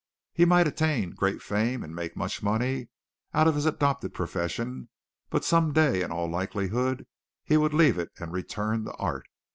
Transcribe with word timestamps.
He 0.33 0.45
might 0.45 0.67
attain 0.67 1.11
great 1.11 1.43
fame 1.43 1.83
and 1.83 1.93
make 1.93 2.15
much 2.15 2.41
money 2.41 2.87
out 3.35 3.47
of 3.47 3.53
his 3.53 3.67
adopted 3.67 4.15
profession, 4.15 4.89
but 5.29 5.45
some 5.45 5.73
day 5.73 6.01
in 6.01 6.09
all 6.11 6.27
likelihood 6.27 7.05
he 7.43 7.55
would 7.55 7.71
leave 7.75 7.99
it 7.99 8.09
and 8.17 8.31
return 8.33 8.83
to 8.85 8.93
art. 8.95 9.27